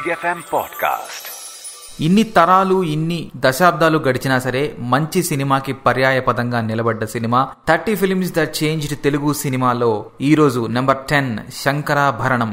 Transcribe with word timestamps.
Big 0.00 0.12
FM 0.12 0.38
podcast 0.52 1.26
ఇన్ని 2.00 2.22
తరాలు 2.36 2.76
ఇన్ని 2.84 3.18
దశాబ్దాలు 3.36 3.98
గడిచినా 3.98 4.38
సరే 4.38 4.62
మంచి 4.92 5.22
సినిమాకి 5.22 5.72
పర్యాయ 5.86 6.20
పదంగా 6.20 6.60
నిలబడ్డ 6.60 7.04
cinema 7.04 7.40
thirty 7.68 7.94
films 7.94 8.34
the 8.34 8.46
changed 8.58 8.96
Telugu 9.02 9.32
సినిమాలో 9.34 9.90
ఈ 10.20 10.34
రోజు 10.34 10.66
నెంబర్ 10.68 11.00
టెన్ 11.10 11.32
శంకరాభరణం. 11.54 12.52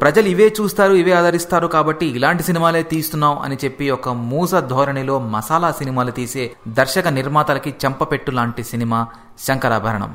ప్రజలు 0.00 0.28
ఇవే 0.28 0.52
చూస్తారు 0.60 0.94
ఇవే 0.94 1.12
ఆదరిస్తారు 1.12 1.66
కాబట్టి 1.66 2.06
ఇలాంటి 2.16 2.42
సినిమాలే 2.42 2.82
తీస్తున్నాం 2.82 3.38
అని 3.38 3.56
చెప్పి 3.64 3.90
ఒక 3.90 4.08
మూస 4.28 4.54
ధోరణిలో 4.68 5.18
మసాలా 5.28 5.70
సినిమాలు 5.72 6.10
తీసే 6.10 6.44
దర్శక 6.68 7.08
నిర్మాతలకి 7.08 7.74
చెంపపెట్టు 7.84 8.30
లాంటి 8.30 8.64
cinema 8.64 9.00
Shankarabharanam. 9.38 10.12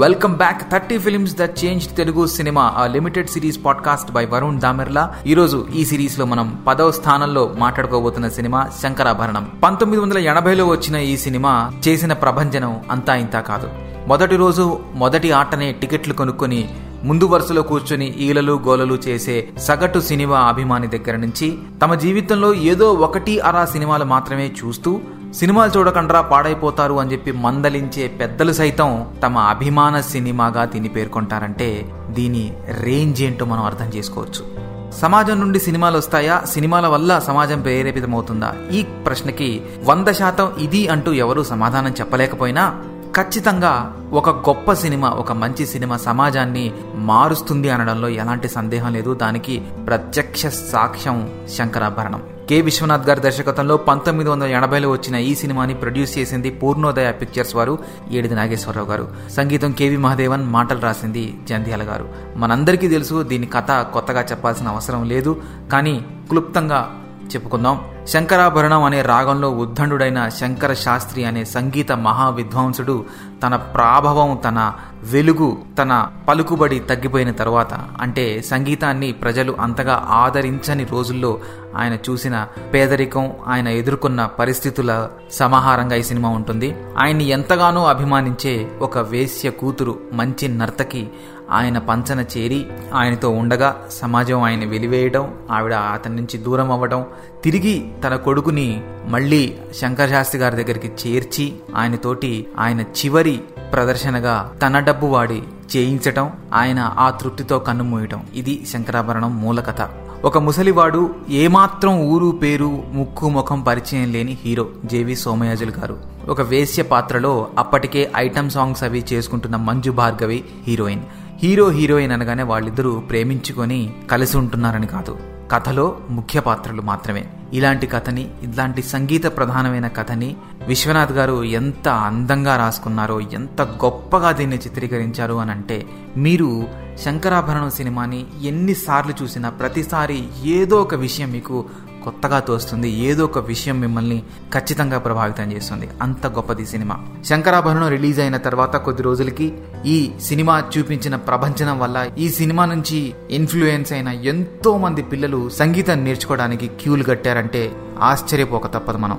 Welcome 0.00 0.34
back 0.36 0.70
thirty 0.70 0.98
films 0.98 1.34
the 1.36 1.42
change 1.60 1.96
Telugu 1.96 2.26
cinema 2.26 2.64
a 2.76 2.86
limited 2.86 3.28
series 3.28 3.58
podcast 3.64 4.10
by 4.12 4.24
Varun 4.24 4.58
Damerla 4.60 5.14
ఈ 5.26 5.34
రోజు 5.34 5.66
ఈ 5.74 5.84
సిరీస్లో 5.84 6.24
మనం 6.24 6.62
పదవ 6.66 6.90
స్థానంలో 6.90 7.54
మాట్లాడుకోబోతున్న 7.58 8.28
సినిమా 8.28 8.60
శంకరాభరణం. 8.82 9.50
పంతొమ్మిది 9.64 10.02
వందల 10.02 10.18
ఎనభైలో 10.18 10.66
వచ్చిన 10.66 10.96
ఈ 10.96 11.16
సినిమా 11.16 11.72
చేసిన 11.88 12.12
ప్రభంజనం 12.12 12.80
అంతా 12.90 13.14
ఇంతా 13.14 13.40
కాదు. 13.40 13.68
మొదటి 14.06 14.36
రోజు 14.36 14.66
మొదటి 14.94 15.30
ఆటనే 15.32 15.72
టికెట్లు 15.72 16.14
కొనుక్కొని 16.14 16.60
ముందు 17.04 17.24
వరుసలో 17.24 17.62
కూర్చొని 17.62 18.06
ఈలలు 18.06 18.60
గోలలు 18.66 18.98
చేసే 19.08 19.48
సగటు 19.58 20.00
సినిమా 20.00 20.38
అభిమాని 20.38 20.86
దగ్గర 20.86 21.16
నుంచి 21.16 21.58
తమ 21.82 21.94
జీవితంలో 21.94 22.54
ఏదో 22.54 22.92
ఒకటి 22.92 23.40
అరా 23.40 23.64
సినిమాలు 23.64 24.04
మాత్రమే 24.04 24.52
చూస్తూ 24.60 25.00
సినిమాలు 25.38 25.78
చూడకుండా 25.78 26.20
పాడైపోతారు 26.20 26.94
అని 26.94 27.12
చెప్పి 27.12 27.32
మందలించే 27.32 28.08
పెద్దలు 28.08 28.52
సైతం 28.52 29.06
తమ 29.22 29.38
అభిమాన 29.38 30.00
సినిమాగా 30.00 30.64
దీన్ని 30.64 30.88
పేర్కొంటారంటే 30.88 31.92
దీని 32.10 32.56
రేంజ్ 32.80 33.22
ఏంటో 33.22 33.44
మనం 33.44 33.64
అర్థం 33.64 33.86
చేసుకోవచ్చు. 33.96 34.68
సమాజం 35.00 35.40
నుండి 35.40 35.58
సినిమాలు 35.58 35.98
వస్తాయా? 35.98 36.42
సినిమాల 36.50 36.86
వల్ల 36.86 37.18
సమాజం 37.18 37.60
ప్రేరేపితమవుతుందా? 37.60 38.54
ఈ 38.72 38.82
ప్రశ్నకి 38.82 39.62
వంద 39.84 40.08
శాతం 40.08 40.52
ఇది 40.58 40.88
అంటూ 40.88 41.12
ఎవరూ 41.12 41.42
సమాధానం 41.42 41.90
చెప్పలేకపోయినా 41.90 42.82
ఖచ్చితంగా 43.16 43.96
ఒక 44.12 44.30
గొప్ప 44.30 44.72
సినిమా 44.72 45.10
ఒక 45.10 45.32
మంచి 45.32 45.66
సినిమా 45.66 45.96
సమాజాన్ని 45.96 46.72
మారుస్తుంది 46.94 47.70
అనడంలో 47.70 48.08
ఎలాంటి 48.08 48.48
సందేహం 48.48 48.92
లేదు. 48.92 49.14
దానికి 49.14 49.62
ప్రత్యక్ష 49.86 50.46
సాక్ష్యం 50.46 51.30
శంకరాభరణం. 51.54 52.22
కె. 52.48 52.60
విశ్వనాథ్ 52.60 53.08
గారి 53.08 53.20
దర్శకత్వంలో 53.20 53.76
పంతొమ్మిది 53.76 54.30
వందల 54.30 54.46
ఎనభైలో 54.46 54.90
వచ్చిన 54.90 55.14
ఈ 55.14 55.34
సినిమాని 55.34 55.74
ప్రొడ్యూస్ 55.74 56.18
చేసింది 56.18 56.50
పూర్ణోదయ 56.50 57.12
పిక్చర్స్ 57.12 57.56
వారు 57.56 57.78
ఏడిది 58.10 58.34
నాగేశ్వరరావు 58.34 58.88
గారు. 58.88 59.08
సంగీతం 59.36 59.72
కేవి 59.72 59.96
మహాదేవన్ 59.96 60.46
మాటలు 60.46 60.80
రాసింది 60.80 61.40
జంధ్యాల 61.48 61.82
గారు. 61.82 62.08
మనందరికీ 62.36 62.88
తెలుసు 62.88 63.22
దీని 63.22 63.46
కథ 63.46 63.70
కొత్తగా 63.70 64.20
చెప్పాల్సిన 64.22 64.68
అవసరం 64.68 65.04
లేదు. 65.08 65.42
కానీ 65.72 66.06
క్లుప్తంగా 66.28 66.97
చెప్పుకుందాం. 67.34 67.80
శంకరాభరణం 68.06 68.82
అనే 68.82 69.02
రాగంలో 69.02 69.50
ఉద్దండుడైన 69.50 70.28
శంకర 70.28 70.72
శాస్త్రి 70.72 71.24
అనే 71.24 71.44
సంగీత 71.44 71.92
మహా 71.92 72.28
విద్వాంసుడు 72.28 73.04
తన 73.42 73.56
ప్రాభవం 73.56 74.36
తన 74.36 74.72
వెలుగు 75.02 75.58
తన 75.78 76.06
పలుకుబడి 76.28 76.78
తగ్గిపోయిన 76.78 77.30
తర్వాత 77.30 77.74
అంటే 78.00 78.42
సంగీతాన్ని 78.42 79.12
ప్రజలు 79.12 79.56
అంతగా 79.60 80.06
ఆదరించని 80.10 80.84
రోజుల్లో 80.84 81.38
ఆయన 81.76 81.94
చూసిన 81.94 82.46
పేదరికం 82.74 83.32
ఆయన 83.46 83.68
ఎదుర్కొన్న 83.68 84.26
పరిస్థితుల 84.26 85.08
సమాహారంగా 85.30 85.96
ఈ 85.96 86.02
సినిమా 86.02 86.28
ఉంటుంది. 86.28 86.76
ఆయన్ని 86.98 87.28
ఎంతగానో 87.28 87.84
అభిమానించే 87.86 88.70
ఒక 88.80 88.98
వేశ్య 88.98 89.50
కూతురు 89.50 89.98
మంచి 90.12 90.48
నర్తకి 90.48 91.08
ఆయన 91.50 91.78
పంచన 91.78 92.20
చేరి 92.20 92.66
ఆయనతో 92.94 93.30
ఉండగా 93.30 93.76
సమాజం 93.90 94.42
ఆయన 94.42 94.64
వెలివేయడం 94.64 95.34
ఆవిడ 95.50 95.74
అతని 95.74 96.16
నుంచి 96.16 96.38
దూరం 96.38 96.72
అవ్వడం 96.72 97.04
తిరిగి 97.44 97.90
తన 98.04 98.16
కొడుకుని 98.16 98.82
మళ్ళీ 99.06 99.54
శంకర్ 99.80 100.10
శాస్త్రి 100.10 100.40
గారి 100.40 100.64
దగ్గరికి 100.64 100.92
చేర్చి 101.06 101.52
ఆయనతోటి 101.76 102.46
ఆయన 102.58 102.80
చివరి 102.80 103.40
ప్రదర్శనగా 103.72 104.52
తన 104.66 104.78
డబ్బు 104.78 105.06
వాడి 105.06 105.42
చేయించటం 105.76 106.30
ఆయన 106.54 106.94
ఆ 106.98 107.10
తృప్తితో 107.10 107.58
కన్నుమూయటం 107.58 108.22
ఇది 108.34 108.66
శంకరాభరణం 108.72 109.40
మూల 109.40 109.60
కథ. 109.60 109.88
ఒక 110.24 110.38
ముసలివాడు 110.38 111.14
ఏమాత్రం 111.30 112.00
ఊరు 112.00 112.38
పేరు 112.42 112.82
ముక్కు 112.92 113.28
ముఖం 113.28 113.62
పరిచయం 113.62 114.12
లేని 114.12 114.38
హీరో 114.44 114.68
జేవి 114.84 115.16
సోమయాజులు 115.16 115.70
గారు. 115.70 115.98
ఒక 116.28 116.40
వేశ్య 116.40 116.82
పాత్రలో 116.82 117.48
అప్పటికే 117.58 118.12
ఐటమ్ 118.16 118.50
సాంగ్స్ 118.50 118.82
అవి 118.82 119.04
చేసుకుంటున్న 119.12 119.56
Manju 119.56 119.90
Bhargavi 119.90 120.44
heroine. 120.66 121.02
Hero 121.42 121.70
heroine 121.70 122.12
అనగానే 122.12 122.42
వాళ్ళిద్దరూ 122.42 123.00
ప్రేమించుకొని 123.00 123.94
కలిసి 124.10 124.36
ఉంటున్నారని 124.38 124.86
కాదు. 124.86 125.18
కథలో 125.52 125.98
ముఖ్య 126.10 126.40
పాత్రలు 126.40 126.82
మాత్రమే. 126.82 127.28
ఇలాంటి 127.52 127.86
కథని 127.86 128.30
ఇలాంటి 128.42 128.82
సంగీత 128.82 129.24
ప్రధానమైన 129.36 129.88
కథని 129.88 130.36
విశ్వనాథ్ 130.66 131.12
గారు 131.12 131.44
ఎంత 131.44 131.88
అందంగా 131.88 132.56
రాసుకున్నారో 132.56 133.20
ఎంత 133.20 133.62
గొప్పగా 133.62 134.32
దీన్ని 134.32 134.56
చిత్రీకరించారు 134.56 135.34
అని 135.34 135.50
అంటే 135.50 135.86
మీరు 136.16 136.66
శంకరాభరణం 137.04 137.70
సినిమాని 137.70 138.26
ఎన్నిసార్లు 138.42 139.14
చూసినా 139.22 139.50
ప్రతిసారి 139.50 140.24
ఏదో 140.44 140.76
ఒక 140.76 140.94
విషయం 140.94 141.32
మీకు 141.32 141.64
కొత్తగా 142.08 142.40
తోస్తుంది. 142.40 142.90
ఏదో 142.90 143.24
ఒక 143.24 143.38
విషయం 143.38 143.80
మిమ్మల్ని 143.80 144.22
ఖచ్చితంగా 144.52 144.98
ప్రభావితం 144.98 145.52
చేస్తుంది. 145.52 145.88
అంత 146.02 146.26
గొప్పది 146.26 146.66
సినిమా. 146.66 147.06
శంకరాభరణం 147.24 147.88
రిలీజ్ 147.88 148.20
అయిన 148.20 148.36
తర్వాత 148.36 148.76
కొద్ది 148.76 149.02
రోజులకి 149.02 149.52
ఈ 149.86 150.10
సినిమా 150.22 150.64
చూపించిన 150.78 151.16
ప్రభంచనం 151.16 151.78
వల్ల 151.78 152.10
ఈ 152.18 152.28
సినిమా 152.28 152.64
నుంచి 152.64 153.14
ఇన్ఫ్లుయెన్స్ 153.30 153.92
అయిన 153.92 154.08
ఎంతో 154.08 154.78
మంది 154.78 155.02
పిల్లలు 155.02 155.48
సంగీతం 155.48 156.04
నేర్చుకోవడానికి 156.04 156.68
క్యూలు 156.68 157.02
కట్టారంటే 157.02 157.72
ఆశ్చర్యపోక 158.00 158.66
తప్పదు 158.66 158.96
మనం. 158.96 159.18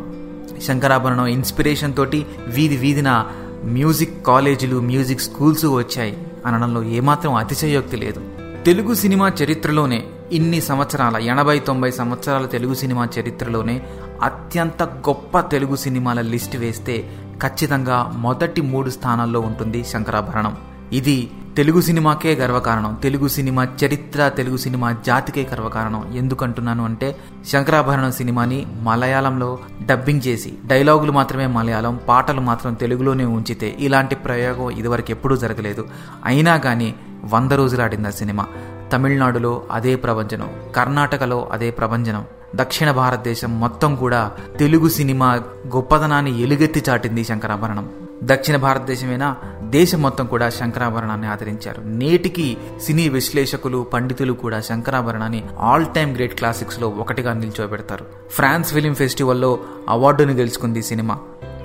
శంకరాభరణం 0.61 1.25
ఇన్స్పిరేషన్ 1.25 1.95
తోటి 1.95 2.25
వీధి 2.47 2.77
వీధిన 2.77 3.25
మ్యూజిక్ 3.63 4.25
కాలేజీలు 4.25 4.79
మ్యూజిక్ 4.79 5.21
స్కూల్స్ 5.21 5.65
వచ్చాయి. 5.65 6.17
అనడంలో 6.45 6.83
ఏమాత్రం 6.83 7.33
అతిశయోక్తి 7.33 7.97
లేదు. 7.97 8.21
తెలుగు 8.65 8.93
సినిమా 8.93 9.31
చరిత్రలోనే 9.43 10.03
ఇన్ని 10.31 10.61
సంవత్సరాల 10.61 11.17
ఎనభై 11.17 11.59
తొంభై 11.59 11.91
సంవత్సరాల 11.91 12.45
తెలుగు 12.45 12.73
సినిమా 12.73 13.07
చరిత్రలోనే 13.19 13.81
అత్యంత 14.23 14.83
గొప్ప 14.83 15.39
తెలుగు 15.39 15.75
సినిమాల 15.75 16.21
లిస్ట్ 16.21 16.57
వేస్తే 16.57 17.09
ఖచ్చితంగా 17.43 18.13
మొదటి 18.17 18.61
మూడు 18.61 18.89
స్థానాల్లో 18.89 19.39
ఉంటుంది 19.39 19.83
శంకరాభరణం. 19.83 20.57
ఇది 20.93 21.31
తెలుగు 21.57 21.81
సినిమాకే 21.81 22.35
గర్వకారణం 22.35 22.97
తెలుగు 23.03 23.27
సినిమా 23.27 23.67
చరిత్ర 23.85 24.27
తెలుగు 24.27 24.57
సినిమా 24.57 24.95
జాతికే 25.05 25.47
గర్వకారణం. 25.53 26.13
ఎందుకంటున్నాను 26.15 26.85
అంటే 26.85 27.15
శంకరాభరణం 27.47 28.11
సినిమాని 28.11 28.67
మలయాళంలో 28.81 29.59
డబ్బింగ్ 29.85 30.21
చేసి 30.27 30.53
డైలాగులు 30.65 31.11
మాత్రమే 31.11 31.47
మలయాళం 31.47 31.99
పాటలు 32.07 32.41
మాత్రం 32.41 32.73
తెలుగులోనే 32.73 33.25
ఉంచితే 33.25 33.77
ఇలాంటి 33.79 34.15
ప్రయోగం 34.15 34.69
ఇదివరకు 34.69 35.11
ఎప్పుడూ 35.11 35.35
జరగలేదు. 35.35 35.87
అయినా 36.25 36.57
కానీ 36.57 36.95
వంద 37.25 37.51
రోజులు 37.51 37.81
ఆడింది 37.81 38.07
ఆ 38.07 38.11
సినిమా. 38.11 38.45
తమిళనాడులో 38.91 39.61
అదే 39.71 39.95
ప్రభంజనం 39.95 40.49
కర్ణాటకలో 40.75 41.49
అదే 41.51 41.71
ప్రభంజనం 41.71 42.25
దక్షిణ 42.55 42.91
భారతదేశం 42.91 43.59
మొత్తం 43.59 43.95
కూడా 43.95 44.31
తెలుగు 44.59 44.89
సినిమా 44.89 45.35
గొప్పదనాన్ని 45.67 46.41
ఎలుగెత్తి 46.41 46.83
చాటింది 46.89 47.23
శంకరాభరణం. 47.23 47.89
దక్షిణ 48.23 48.55
భారతదేశమైనా 48.55 49.35
దేశం 49.61 50.01
మొత్తం 50.01 50.25
కూడా 50.25 50.49
శంకరాభరణాన్ని 50.49 51.27
ఆదరించారు. 51.27 51.81
నేటికి 51.85 52.57
సినీ 52.81 53.09
విశ్లేషకులు 53.09 53.85
పండితులు 53.93 54.33
కూడా 54.33 54.61
శంకరాభరణాన్ని 54.61 55.43
ఆల్ 55.59 55.85
టైమ్ 55.95 56.15
గ్రేట్ 56.15 56.35
క్లాసిక్స్లో 56.35 56.89
ఒకటిగా 56.89 57.33
నిల్చోబెడతారు. 57.33 58.05
ఫ్రాన్స్ 58.31 58.73
ఫిలిం 58.73 58.95
ఫెస్టివల్లో 58.95 59.59
అవార్డును 59.89 60.33
గెలుచుకుంది 60.33 60.81
సినిమా. 60.81 61.19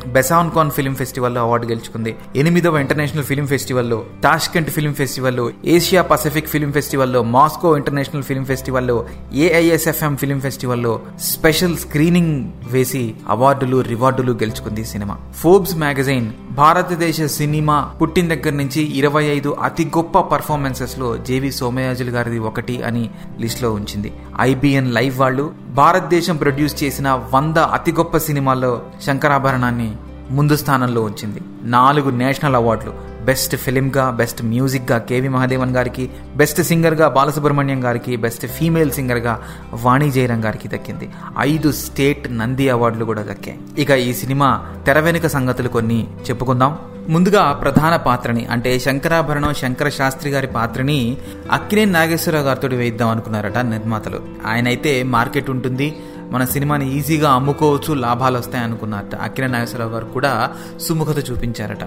బెసాన్కాన్ 0.06 0.70
ఫిల్మ్ 0.70 0.94
ఫెస్టివల్లో 0.94 1.40
అవార్డు 1.40 1.66
గెలుచుకుంది. 1.66 2.16
ఎనిమిదవ 2.36 2.78
ఇంటర్నేషనల్ 2.78 3.24
ఫిలిం 3.24 3.46
ఫెస్టివల్లో 3.46 4.04
టాష్కెంట్ 4.22 4.70
ఫిలిం 4.70 4.94
ఫెస్టివల్లో 4.94 5.50
ఏషియా 5.64 6.02
పసిఫిక్ 6.02 6.48
ఫిలిం 6.48 6.72
ఫెస్టివల్లో 6.72 7.22
మాస్కో 7.22 7.76
ఇంటర్నేషనల్ 7.76 8.22
ఫిల్మ్ 8.22 8.46
ఫెస్టివల్లో 8.46 9.06
ఏఐఎస్ఎఫ్ఎం 9.32 10.16
ఫిలిం 10.16 10.40
ఫెస్టివల్లో 10.40 11.00
స్పెషల్ 11.20 11.76
స్క్రీనింగ్ 11.76 12.52
వేసి 12.70 13.14
అవార్డులు 13.28 13.80
రివార్డులు 13.80 14.32
గెలుచుకుంది 14.32 14.84
సినిమా. 14.84 15.18
ఫోర్బ్స్ 15.36 15.76
మ్యాగజైన్ 15.76 16.32
భారతదేశ 16.50 17.22
సినిమా 17.22 17.92
పుట్టిన 18.02 18.34
దగ్గర 18.34 18.52
నుంచి 18.52 18.82
ఇరవై 18.82 19.24
ఐదు 19.24 19.56
అతి 19.62 19.84
గొప్ప 19.84 20.20
పర్ఫార్మెన్సెస్లో 20.20 21.16
జేవి 21.16 21.52
సోమయాజులు 21.52 22.10
గారిది 22.10 22.38
ఒకటి 22.38 22.82
అని 22.82 23.10
లిస్ట్లో 23.40 23.72
ఉంచింది. 23.72 24.12
ఐబిఎన్ 24.40 24.94
లైవ్ 24.94 25.18
వాళ్ళు 25.18 25.63
భారతదేశం 25.74 26.36
ప్రొడ్యూస్ 26.36 26.84
చేసిన 26.84 27.20
వంద 27.34 27.56
అతి 27.56 27.92
గొప్ప 27.92 28.16
సినిమాల్లో 28.16 28.82
శంకరాభరణాన్ని 29.06 29.96
ముందు 30.30 30.56
స్థానంలో 30.56 31.02
ఉంచింది. 31.02 31.40
నాలుగు 31.62 32.10
నేషనల్ 32.10 32.54
అవార్డులు. 32.54 32.92
బెస్ట్ 33.24 33.56
ఫిలింగా 33.56 34.10
బెస్ట్ 34.10 34.42
మ్యూజిక్గా 34.42 34.98
కేవి 34.98 35.28
మహాదేవన్ 35.28 35.76
గారికి 35.76 36.10
బెస్ట్ 36.36 36.62
సింగర్గా 36.62 37.08
బాలసుబ్రహ్మణ్యం 37.08 37.84
గారికి 37.84 38.16
బెస్ట్ 38.16 38.46
ఫీమేల్ 38.46 38.90
సింగర్గా 38.90 39.42
వాణి 39.82 40.10
జయరాం 40.10 40.44
గారికి 40.44 40.68
దక్కింది. 40.68 41.10
ఐదు 41.38 41.72
స్టేట్ 41.72 42.38
నంది 42.38 42.68
అవార్డులు 42.68 43.04
కూడా 43.04 43.22
దక్కాయి. 43.22 43.58
ఇక 43.78 43.90
ఈ 43.90 44.12
సినిమా 44.12 44.66
తెర 44.86 45.00
వెనుక 45.00 45.26
సంగతులు 45.26 45.68
కొన్ని 45.68 46.06
చెప్పుకుందాం. 46.30 46.78
ముందుగా 47.08 47.52
ప్రధాన 47.52 47.96
పాత్రని 47.96 48.46
అంటే 48.46 48.78
శంకరాభరణం 48.78 49.54
శంకర 49.54 49.88
శాస్త్రి 49.88 50.30
గారి 50.30 50.46
పాత్రని 50.46 51.16
అక్కినే 51.52 51.84
నాగేశ్వరరావు 51.84 52.44
గారితో 52.44 52.68
వేయిద్దాం 52.68 53.08
అనుకున్నారట 53.08 53.58
నిర్మాతలు. 53.58 54.20
ఆయన 54.46 54.66
అయితే 54.66 55.02
మార్కెట్ 55.02 55.50
ఉంటుంది 55.50 55.96
మన 56.30 56.44
సినిమాని 56.44 56.98
ఈజీగా 56.98 57.30
అమ్ముకోవచ్చు 57.30 57.94
లాభాలు 57.94 58.38
వస్తాయి 58.38 58.64
అనుకున్నారట. 58.64 59.14
అక్కినే 59.14 59.46
నాగేశ్వరరావు 59.46 59.90
గారు 59.90 60.04
కూడా 60.04 60.52
సుముఖత 60.80 61.30
చూపించారట. 61.30 61.78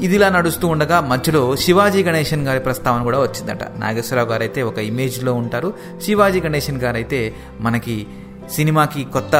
ఇదిలా 0.00 0.28
నడుస్తూ 0.28 0.68
ఉండగా 0.68 1.00
మధ్యలో 1.00 1.56
శివాజీ 1.56 2.02
గణేశన్ 2.02 2.46
గారి 2.46 2.60
ప్రస్తావన 2.60 3.02
కూడా 3.02 3.18
వచ్చిందట. 3.18 3.64
నాగేశ్వరరావు 3.78 4.28
గారు 4.28 4.42
అయితే 4.42 4.62
ఒక 4.62 4.78
ఇమేజ్లో 4.78 5.34
ఉంటారు. 5.34 5.74
శివాజీ 6.02 6.40
గణేశన్ 6.40 6.78
గారు 6.78 6.96
అయితే 6.96 7.34
మనకి 7.60 8.06
సినిమాకి 8.52 9.04
కొత్త 9.04 9.36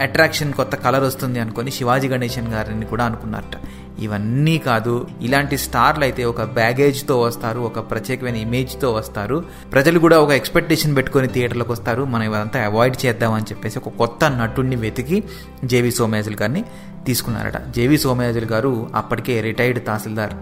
అట్రాక్షన్ 0.00 0.52
కొత్త 0.52 0.74
కలర్ 0.76 1.04
వస్తుంది 1.04 1.40
అనుకొని 1.40 1.70
శివాజీ 1.70 2.08
గణేశన్ 2.08 2.48
గారిని 2.48 2.86
కూడా 2.86 3.04
అనుకున్నారట. 3.04 3.56
ఇవన్నీ 3.98 4.58
కాదు 4.58 5.06
ఇలాంటి 5.22 5.58
స్టార్లు 5.58 6.04
అయితే 6.04 6.24
ఒక 6.24 6.42
బ్యాగేజ్తో 6.42 7.20
వస్తారు 7.20 7.60
ఒక 7.60 7.90
ప్రత్యేకమైన 7.90 8.36
ఇమేజ్తో 8.36 8.92
వస్తారు. 8.92 9.44
ప్రజలు 9.72 9.98
కూడా 9.98 10.20
ఒక 10.20 10.30
ఎక్స్పెక్టేషన్ 10.30 10.96
పెట్టుకొని 10.96 11.28
థియేటర్లకు 11.28 11.72
వస్తారు. 11.72 12.04
మనం 12.04 12.22
ఇవంతా 12.22 12.64
అవాయిడ్ 12.64 13.06
చేద్దామని 13.06 13.42
చెప్పేసి 13.42 13.78
ఒక 13.78 13.88
కొత్త 13.88 14.24
నటుడిని 14.24 14.76
వెతికి 14.76 15.24
జేవి 15.64 15.90
సోమయాజులు 15.90 16.36
గారిని 16.40 16.64
తీసుకున్నారట. 17.06 17.68
జేవి 17.70 17.98
సోమయాజులు 17.98 18.44
గారు 18.44 18.90
అప్పటికే 18.94 19.40
రిటైర్డ్ 19.40 19.86
తహసీల్దార్. 19.86 20.32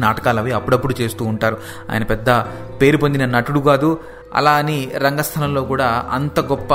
నాటకాలు 0.00 0.38
అవి 0.38 0.52
అప్పుడప్పుడు 0.52 0.94
చేస్తూ 1.00 1.24
ఉంటారు. 1.24 1.58
ఆయన 1.90 2.02
పెద్ద 2.02 2.30
పేరు 2.82 2.96
పొందిన 2.96 3.24
నటుడు 3.24 3.60
కాదు. 3.60 3.98
అలా 4.34 4.50
అని 4.50 4.90
రంగస్థలంలో 4.96 5.62
కూడా 5.62 6.08
అంత 6.10 6.40
గొప్ప 6.40 6.74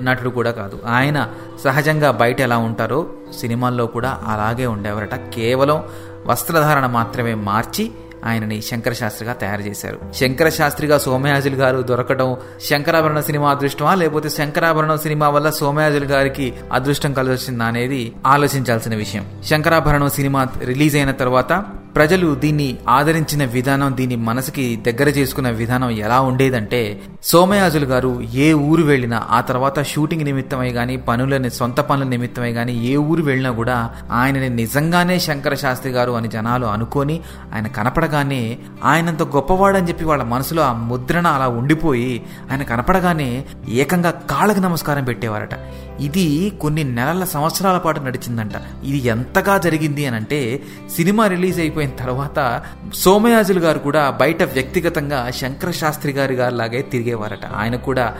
నటుడు 0.00 0.30
కూడా 0.30 0.50
కాదు. 0.50 0.78
ఆయన 0.86 1.28
సహజంగా 1.64 2.10
బయట 2.10 2.40
ఎలా 2.40 2.58
ఉంటారో 2.58 3.06
సినిమాల్లో 3.40 3.86
కూడా 3.86 4.18
అలాగే 4.26 4.66
ఉండేవారట. 4.66 5.14
కేవలం 5.14 5.82
వస్త్రధారణ 6.26 6.86
మాత్రమే 6.86 7.34
మార్చి 7.34 7.90
ఆయనని 8.24 8.62
శంకర 8.62 8.92
శాస్త్రిగా 8.92 9.32
తయారు 9.32 9.60
చేశారు. 9.60 9.98
శంకర 10.14 10.48
శాస్త్రిగా 10.48 10.98
సోమయాజులు 10.98 11.54
గారు 11.54 11.82
దొరకడం 11.82 12.36
శంకరాభరణ 12.60 13.20
సినిమా 13.20 13.50
అదృష్టమా? 13.50 13.94
లేకపోతే 13.94 14.28
శంకరాభరణం 14.28 14.98
సినిమా 14.98 15.28
వల్ల 15.28 15.50
సోమయాజుల్ 15.50 16.04
గారికి 16.04 16.54
అదృష్టం 16.72 17.12
కలిసి 17.12 17.44
వచ్చిందా 17.44 17.64
అనేది 17.64 18.12
ఆలోచించాల్సిన 18.26 18.94
విషయం. 18.94 19.26
శంకరాభరణం 19.46 20.08
సినిమా 20.08 20.46
రిలీజ్ 20.64 20.96
అయిన 20.96 21.10
తర్వాత 21.10 21.64
ప్రజలు 21.96 22.34
దీన్ని 22.34 22.66
ఆదరించిన 22.88 23.44
విధానం 23.52 23.90
దీన్ని 23.96 24.16
మనసుకి 24.26 24.76
దగ్గర 24.86 25.08
చేసుకున్న 25.18 25.48
విధానం 25.60 25.90
ఎలా 26.04 26.20
ఉండేదంటే 26.20 26.80
సోమయాజులు 27.22 27.86
గారు 27.86 28.10
ఏ 28.36 28.52
ఊరు 28.66 28.82
వెళ్ళినా 28.82 29.18
ఆ 29.30 29.40
తర్వాత 29.40 29.82
షూటింగ్ 29.82 30.24
నిమిత్తమై 30.24 30.70
కానీ 30.70 30.96
పనులని 31.08 31.50
సొంత 31.50 31.80
పనుల 31.80 32.08
నిమిత్తమై 32.08 32.52
కానీ 32.52 32.74
ఏ 32.84 32.96
ఊరు 33.06 33.22
వెళ్ళినా 33.22 33.50
కూడా 33.50 33.76
ఆయనని 34.12 34.48
నిజంగానే 34.58 35.18
శంకర 35.18 35.54
శాస్త్రి 35.54 35.92
గారు 35.92 36.12
అని 36.12 36.28
జనాలు 36.28 36.66
అనుకొని 36.66 37.16
ఆయన 37.54 37.66
కనపడగానే 37.76 38.42
ఆయనంత 38.84 39.22
గొప్పవాడని 39.36 39.88
చెప్పి 39.88 40.04
వాళ్ళ 40.04 40.22
మనసులో 40.26 40.62
ఆ 40.62 40.72
ముద్రణ 40.90 41.26
అలా 41.28 41.48
ఉండిపోయి 41.58 42.12
ఆయన 42.50 42.62
కనపడగానే 42.62 43.30
ఏకంగా 43.76 44.10
కాళ్ళకి 44.30 44.60
నమస్కారం 44.60 45.04
పెట్టేవారట. 45.04 45.54
ఇది 46.00 46.52
కొన్ని 46.60 46.84
నెలల 46.84 47.24
సంవత్సరాల 47.24 47.78
పాటు 47.78 48.00
నడిచిందంట. 48.00 48.52
ఇది 48.84 49.08
ఎంతగా 49.08 49.58
జరిగింది 49.58 50.06
అని 50.06 50.16
అంటే 50.16 50.62
సినిమా 50.96 51.26
రిలీజ్ 51.26 51.60
అయిపోయిన 51.60 51.90
తర్వాత 51.90 52.62
సోమయాజులు 52.94 53.60
గారు 53.60 53.78
కూడా 53.78 54.10
బయట 54.10 54.42
వ్యక్తిగతంగా 54.42 55.30
శంకర 55.30 55.70
శాస్త్రి 55.70 56.12
గారి 56.12 56.34
గారిలాగే 56.34 56.82
తిరిగేవారట. 56.82 57.46
ఆయన 57.46 57.76
కూడా 57.76 58.14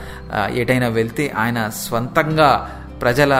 ఎటైనా 0.54 0.88
వెళ్తే 0.88 1.34
ఆయన 1.36 1.68
స్వంతంగా 1.68 2.82
ప్రజల 3.02 3.34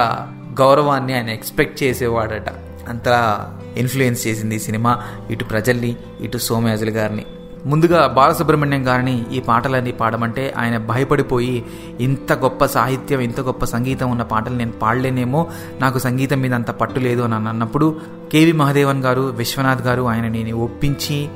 గౌరవాన్ని 0.61 1.15
ఆయన 1.15 1.31
ఎక్స్పెక్ట్ 1.31 1.83
చేసేవాడట. 1.83 2.49
అంతలా 2.89 3.53
ఇన్ఫ్లుయెన్స్ 3.77 4.27
చేసింది 4.27 4.59
సినిమా. 4.59 5.03
ఇటు 5.31 5.45
ప్రజల్ని 5.45 5.97
ఇటు 6.21 6.39
సోమయాజులు 6.39 6.91
గారిని. 6.91 7.27
ముందుగా 7.67 8.07
బాలసుబ్రహ్మణ్యం 8.07 8.89
గారిని 8.89 9.27
ఈ 9.33 9.41
పాటలన్నీ 9.41 9.93
పాడమంటే 9.93 10.55
ఆయన 10.59 10.79
భయపడిపోయి 10.79 11.65
ఇంత 12.01 12.33
గొప్ప 12.33 12.65
సాహిత్యం 12.65 13.21
ఇంత 13.21 13.41
గొప్ప 13.41 13.65
సంగీతం 13.65 14.11
ఉన్న 14.11 14.23
పాటలు 14.23 14.55
నేను 14.55 14.73
పాడలేనేమో 14.73 15.47
నాకు 15.81 15.99
సంగీతం 15.99 16.41
మీద 16.41 16.55
అంత 16.55 16.71
పట్టు 16.71 17.01
లేదు 17.01 17.23
అని 17.23 17.35
అన్నప్పుడు 17.35 18.01
కేవి 18.33 18.53
మహదేవన్ 18.53 19.03
గారు 19.03 19.21
విశ్వనాథ్ 19.21 19.83
గారు 19.83 20.03
ఆయన 20.03 20.29
నేను 20.29 20.57
ఒప్పించి 20.57 21.29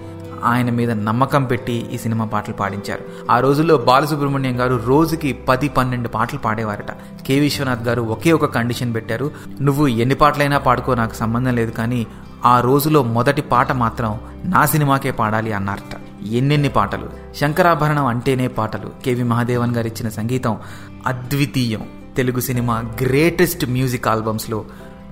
ఆయన 0.45 0.71
మీద 0.71 0.91
నమ్మకం 0.91 1.45
పెట్టి 1.45 1.87
ఈ 1.93 1.99
సినిమా 1.99 2.25
పాటలు 2.25 2.55
పాడించారు. 2.55 3.01
ఆ 3.31 3.41
రోజుల్లో 3.41 3.77
బాలసుబ్రహ్మణ్యం 3.77 4.61
గారు 4.61 4.81
రోజుకి 4.87 5.33
పది 5.33 5.69
పన్నెండు 5.69 6.09
పాటలు 6.09 6.39
పాడేవారట. 6.39 6.91
కె 7.27 7.41
విశ్వనాథ్ 7.41 7.89
గారు 7.89 8.03
ఒకే 8.03 8.33
ఒక 8.33 8.45
కండిషన్ 8.45 8.95
పెట్టారు 8.95 9.31
నువ్వు 9.61 9.87
ఎన్ని 9.87 10.15
పాటలైనా 10.15 10.59
పాడుకో 10.59 10.95
నాకు 10.95 11.15
సంబంధం 11.15 11.55
లేదు 11.55 11.71
కానీ 11.71 12.07
ఆ 12.45 12.61
రోజులో 12.61 13.03
మొదటి 13.03 13.43
పాట 13.43 13.73
మాత్రం 13.73 14.21
నా 14.45 14.67
సినిమాకే 14.67 15.11
పాడాలి 15.11 15.53
అన్నారట. 15.53 16.00
ఎన్నెన్ని 16.27 16.69
పాటలు. 16.69 17.11
శంకరాభరణం 17.37 18.07
అంటేనే 18.07 18.49
పాటలు. 18.49 18.91
కేవి 19.05 19.23
మహాదేవన్ 19.23 19.75
గారు 19.75 19.87
ఇచ్చిన 19.87 20.09
సంగీతం 20.09 20.59
అద్వితీయం. 21.07 21.89
Telugu 22.17 22.41
cinema 22.41 22.85
greatest 23.03 23.67
music 23.67 24.09
ఆల్బమ్స్లో 24.09 24.65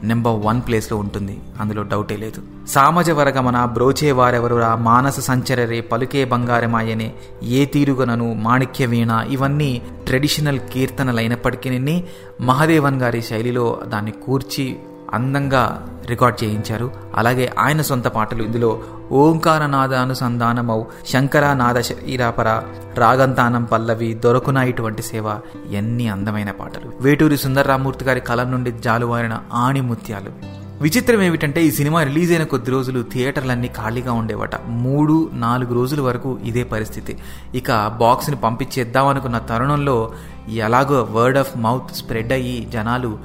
number 0.02 0.46
one 0.46 0.60
ప్లేస్లో 0.66 0.98
ఉంటుంది. 0.98 1.40
అందులో 1.60 1.82
డౌటే 1.82 2.16
లేదు. 2.16 2.42
సామజ 2.68 3.10
వరగమన 3.10 3.64
బ్రోచే 3.64 4.12
వారెవరురా 4.12 4.74
మానస 4.76 5.20
సంచరరే 5.20 5.80
పలుకే 5.80 6.24
బంగారమాయనే 6.24 7.14
ఏ 7.42 7.64
తీరుగనను 7.64 8.34
మాణిక్య 8.34 8.86
వీణ 8.86 9.24
ఇవన్నీ 9.30 9.82
ట్రెడిషనల్ 10.06 10.60
కీర్తనలైనప్పటికీ 10.72 12.04
మహాదేవన్ 12.40 13.00
గారి 13.00 13.22
శైలిలో 13.22 13.80
దాన్ని 13.86 14.10
కూర్చి 14.10 14.76
అందంగా 15.14 15.94
రికార్డ్ 16.06 16.44
చేయించారు. 16.44 16.90
అలాగే 17.14 17.54
ఆయన 17.58 17.82
సొంత 17.82 18.08
పాటలు 18.08 18.42
ఇందులో 18.42 18.82
ఓంకార 19.12 19.66
నాద 19.66 19.94
అనుసంధానమౌ 19.94 20.82
శంకరానాద 21.08 21.80
శరీరాపర 21.80 22.62
రాగంతానం 22.94 23.64
పల్లవి 23.64 24.14
దొరకున 24.14 24.56
ఇటువంటి 24.56 25.02
సేవ 25.02 25.38
ఎన్ని 25.72 26.08
అందమైన 26.08 26.50
పాటలు. 26.50 26.92
వేటూరి 27.00 27.36
సుందర్రామూర్తి 27.36 28.04
గారి 28.04 28.20
కలం 28.20 28.50
నుండి 28.50 28.72
జాలువారిన 28.72 29.38
ఆణిముత్యాలు. 29.52 30.58
విచిత్రం 30.82 31.22
ఏమిటంటే 31.22 31.64
ఈ 31.64 31.70
సినిమా 31.70 32.02
రిలీజ్ 32.02 32.32
అయిన 32.32 32.44
కొద్ది 32.44 32.70
రోజులు 32.70 33.04
థియేటర్లన్నీ 33.12 33.68
ఖాళీగా 33.68 34.12
ఉండేవట. 34.12 34.50
మూడు 34.66 35.30
నాలుగు 35.32 35.74
రోజుల 35.74 36.00
వరకు 36.00 36.38
ఇదే 36.44 36.62
పరిస్థితి. 36.62 37.18
ఇక 37.54 37.96
బాక్స్ని 38.00 38.36
పంపించేద్దామనుకున్న 38.36 39.38
తరుణంలో 39.38 40.12
ఎలాగో 40.52 41.08
వర్డ్ 41.10 41.38
ఆఫ్ 41.38 41.58
మౌత్ 41.58 41.96
స్ప్రెడ్ 41.96 42.32
అయ్యి 42.32 42.68
జనాలు 42.72 43.18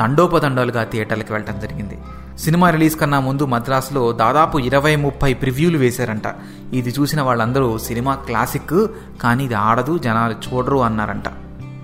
తండోపతండాలుగా 0.00 0.82
థియేటర్లకు 0.84 1.32
వెళ్ళడం 1.34 1.56
జరిగింది. 1.64 1.96
సినిమా 2.44 2.66
రిలీజ్ 2.70 2.96
కన్నా 3.00 3.18
ముందు 3.20 3.44
మద్రాసులో 3.54 4.12
దాదాపు 4.22 4.56
ఇరవై 4.68 4.94
ముప్పై 4.96 5.30
ప్రివ్యూలు 5.34 5.78
వేశారంట. 5.78 6.28
ఇది 6.78 6.90
చూసిన 6.98 7.20
వాళ్ళందరూ 7.28 7.78
సినిమా 7.88 8.14
క్లాసిక్ 8.28 8.78
కానీ 9.22 9.44
ఇది 9.44 9.56
ఆడదు 9.68 9.94
జనాలు 9.98 10.36
చూడరు 10.46 10.78
అన్నారంట. 10.88 11.28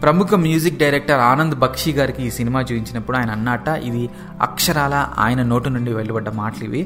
ప్రముఖ 0.03 0.35
మ్యూజిక్ 0.35 0.79
డైరెక్టర్ 0.83 1.21
ఆనంద్ 1.31 1.55
బక్షి 1.55 1.93
గారికి 1.93 2.23
ఈ 2.27 2.31
సినిమా 2.31 2.61
చూపించినప్పుడు 2.61 3.17
ఆయన 3.17 3.31
అన్నట 3.31 3.69
ఇది 3.89 4.03
అక్షరాల 4.47 4.95
ఆయన 5.19 5.43
నోటు 5.43 5.69
నుండి 5.69 5.93
వెలువడ్డ 5.93 6.29
మాటలు 6.43 6.65
ఇవి. 6.65 6.83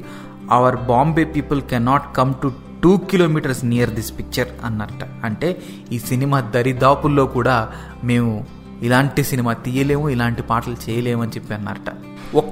Our 0.56 0.76
Bombay 0.90 1.24
people 1.36 1.62
cannot 1.72 2.08
come 2.16 2.34
to 2.42 2.48
two 2.82 2.96
kilometres 3.10 3.64
near 3.64 3.90
this 3.90 4.12
picture 4.18 4.50
అన్నట్ట 4.66 5.04
అంటే 5.24 5.48
ఈ 5.92 5.98
సినిమా 5.98 6.40
దరిదాపుల్లో 6.54 7.24
కూడా 7.36 7.56
మేము 8.10 8.32
ఇలాంటి 8.82 9.24
సినిమా 9.24 9.52
తీయలేము 9.52 10.08
ఇలాంటి 10.08 10.42
పాటలు 10.42 10.76
చేయలేము 10.90 11.22
అని 11.22 11.30
చెప్పి 11.30 11.54
అన్నారట. 11.54 12.07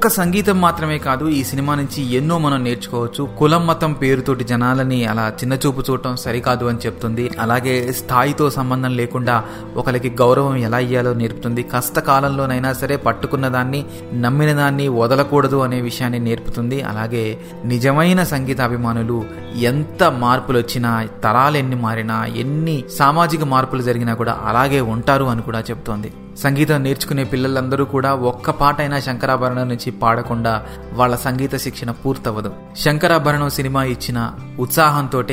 ఒక్క 0.07 0.15
సంగీతం 0.15 0.61
మాత్రమే 0.61 0.99
కాదు 0.99 1.29
ఈ 1.29 1.45
సినిమా 1.45 1.75
నుంచి 1.75 2.01
ఎన్నో 2.15 2.39
మనం 2.39 2.65
నేర్చుకోవచ్చు. 2.65 3.29
కులం 3.39 3.67
మతం 3.67 3.93
పేరుతోటి 3.93 4.45
జనాలని 4.45 5.05
అలా 5.05 5.29
చిన్నచూపు 5.29 5.81
చూడటం 5.91 6.17
సరికాదు 6.17 6.65
అని 6.65 6.79
చెప్తుంది. 6.79 7.31
అలాగే 7.41 7.93
స్థాయితో 7.93 8.51
సంబంధం 8.51 8.97
లేకుండా 8.97 9.45
ఒకరికి 9.77 10.11
గౌరవం 10.11 10.57
ఎలా 10.57 10.79
ఇయ్యాలో 10.79 11.15
నేర్పుతుంది. 11.15 11.63
కష్టకాలంలోనైనా 11.63 12.73
సరే 12.73 12.97
పట్టుకున్న 12.97 13.49
దాన్ని 13.49 13.85
నమ్మిన 14.15 14.53
దాన్ని 14.53 14.89
వదలకూడదు 14.89 15.57
అనే 15.57 15.81
విషయాన్ని 15.81 16.19
నేర్పుతుంది. 16.19 16.83
అలాగే 16.83 17.39
నిజమైన 17.65 18.23
సంగీత 18.23 18.61
అభిమానులు 18.61 19.25
ఎంత 19.57 20.05
మార్పులు 20.05 20.59
వచ్చినా 20.59 21.09
తరాలు 21.25 21.57
ఎన్ని 21.57 21.77
మారినా 21.77 22.27
ఎన్ని 22.27 22.85
సామాజిక 22.99 23.43
మార్పులు 23.43 23.83
జరిగినా 23.83 24.15
కూడా 24.15 24.37
అలాగే 24.45 24.81
ఉంటారు 24.81 25.25
అని 25.25 25.43
కూడా 25.43 25.61
చెప్తోంది. 25.61 26.13
సంగీతం 26.37 26.83
నేర్చుకునే 26.83 27.25
పిల్లలందరూ 27.25 27.85
కూడా 27.85 28.15
ఒక్క 28.15 28.51
పాట 28.51 28.81
అయినా 28.81 29.01
శంకరాభరణం 29.01 29.69
నుంచి 29.69 29.91
పాడకుండా 29.91 30.67
వాళ్ళ 30.93 31.17
సంగీత 31.17 31.57
శిక్షణ 31.57 31.91
పూర్తవదు 31.91 32.53
శంకరాభరణం 32.77 33.51
సినిమా 33.51 33.85
ఇచ్చిన 33.85 34.33
ఉత్సాహంతో 34.59 35.25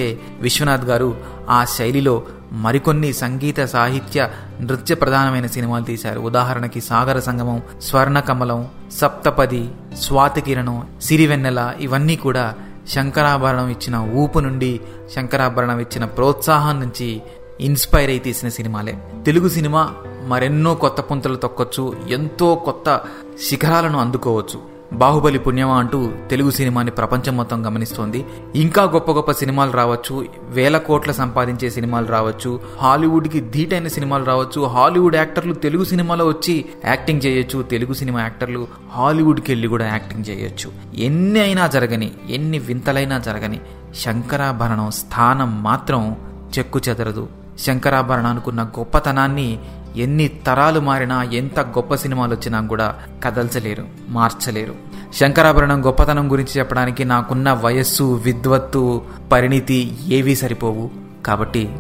విశ్వనాథ్ 0.42 0.86
గారు 0.86 1.18
ఆ 1.50 1.66
శైలిలో 1.66 2.24
మరికొన్ని 2.52 3.14
సంగీత 3.14 3.66
సాహిత్య 3.66 4.30
నృత్య 4.62 4.96
ప్రధానమైన 4.96 5.46
సినిమాలు 5.46 5.84
తీశారు. 5.84 6.20
ఉదాహరణకి 6.20 6.82
సాగర 6.82 7.20
సంగమం 7.20 7.62
స్వర్ణకమలం 7.82 8.68
సప్తపది 8.92 9.70
స్వాతికిరణం 9.98 10.88
సిరివెన్నెల 11.02 11.74
ఇవన్నీ 11.80 12.16
కూడా 12.16 12.54
శంకరాభరణం 12.90 13.70
ఇచ్చిన 13.70 13.96
ఊపు 13.96 14.40
నుండి 14.40 14.80
శంకరాభరణం 15.16 15.80
ఇచ్చిన 15.80 16.06
ప్రోత్సాహం 16.06 16.80
నుంచి 16.80 17.22
ఇన్స్పైర్ 17.62 18.10
అయి 18.10 18.20
తీసిన 18.20 18.50
సినిమాలే. 18.50 18.98
తెలుగు 19.26 19.50
సినిమా 19.50 19.94
మరెన్నో 20.28 20.74
కొత్త 20.74 21.02
పుంతలు 21.02 21.36
తొక్కొచ్చు 21.36 21.96
ఎంతో 22.10 22.56
కొత్త 22.56 23.02
శిఖరాలను 23.42 24.00
అందుకోవచ్చు. 24.00 24.74
బాహుబలి 24.94 25.40
పుణ్యమా 25.40 25.76
అంటూ 25.76 26.12
తెలుగు 26.30 26.52
సినిమాని 26.52 26.92
ప్రపంచం 26.92 27.38
మొత్తం 27.38 27.66
గమనిస్తోంది. 27.66 28.26
ఇంకా 28.56 28.84
గొప్ప 28.84 29.12
గొప్ప 29.12 29.32
సినిమాలు 29.32 29.72
రావచ్చు 29.72 30.26
వేల 30.42 30.78
కోట్ల 30.78 31.12
సంపాదించే 31.12 31.70
సినిమాలు 31.70 32.08
రావచ్చు 32.08 32.60
హాలీవుడ్కి 32.82 33.42
ధీటైన 33.42 33.88
సినిమాలు 33.88 34.24
రావచ్చు 34.24 34.62
హాలీవుడ్ 34.62 35.16
యాక్టర్లు 35.16 35.54
తెలుగు 35.54 35.84
సినిమాలో 35.84 36.28
వచ్చి 36.28 36.66
యాక్టింగ్ 36.86 37.22
చేయొచ్చు 37.26 37.62
తెలుగు 37.62 37.94
సినిమా 37.94 38.22
యాక్టర్లు 38.22 38.68
హాలీవుడ్కి 38.92 39.52
వెళ్ళి 39.52 39.68
కూడా 39.68 39.88
యాక్టింగ్ 39.88 40.24
చేయొచ్చు. 40.30 40.72
ఎన్ని 40.96 41.40
అయినా 41.40 41.68
జరగని 41.68 42.12
ఎన్ని 42.30 42.60
వింతలైనా 42.60 43.18
జరగని 43.18 43.60
శంకరాభరణం 43.96 44.92
స్థానం 44.92 45.64
మాత్రం 45.64 46.16
చెక్కు 46.60 46.80
చెదరదు. 46.90 47.28
శంకరాభరణానుకున్న 47.60 48.64
గొప్పతనాన్ని 48.64 49.60
ఎన్ని 49.96 50.28
తరాలు 50.28 50.80
మారినా 50.80 51.24
ఎంత 51.24 51.60
గొప్ప 51.60 51.96
సినిమాలు 51.96 52.36
వచ్చినా 52.36 52.62
కూడా 52.62 52.96
కదల్చలేరు 53.24 53.88
మార్చలేరు. 54.10 54.76
శంకరాభరణం 55.14 55.86
గొప్పతనం 55.86 56.32
గురించి 56.32 56.60
చెప్పడానికి 56.60 57.06
నాకున్న 57.06 57.54
వయస్సు 57.54 58.04
విద్వత్తు 58.04 59.02
పరిణితి 59.32 59.98
ఏవీ 60.08 60.36
సరిపోవు. 60.36 60.92
కాబట్టి 61.26 61.76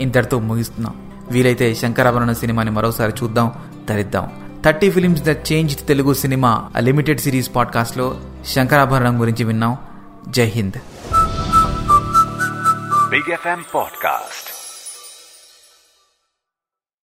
ఇంతటితో 0.00 0.38
ముగిస్తున్నాం. 0.38 0.94
వీలైతే 1.30 1.74
శంకరాభరణం 1.74 2.34
సినిమాని 2.34 2.70
మరోసారి 2.70 3.12
చూద్దాం 3.22 3.52
ధరిద్దాం 3.88 4.30
thirty 4.64 4.90
films 4.90 5.22
the 5.22 5.28
change 5.28 5.76
Telugu 5.86 6.14
cinema 6.14 6.70
limited 6.78 7.20
series 7.20 7.50
పాడ్కాస్ట్లో 7.56 8.20
శంకరాభరణం 8.46 9.20
గురించి 9.20 9.44
విన్నాం. 9.44 9.76
జై 10.28 10.44
హింద్. 10.44 10.78
Big 13.10 13.32
FM 13.32 13.64
podcast 13.74 14.57